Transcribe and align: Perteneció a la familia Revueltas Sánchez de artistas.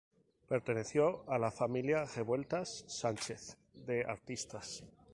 Perteneció 0.51 1.25
a 1.29 1.37
la 1.37 1.51
familia 1.51 2.05
Revueltas 2.05 2.85
Sánchez 2.87 3.55
de 3.85 4.03
artistas. 4.03 4.83